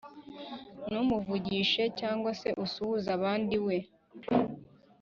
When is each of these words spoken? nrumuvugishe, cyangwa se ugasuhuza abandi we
nrumuvugishe, 0.85 1.83
cyangwa 1.99 2.31
se 2.39 2.49
ugasuhuza 2.53 3.09
abandi 3.17 3.55
we 3.65 3.77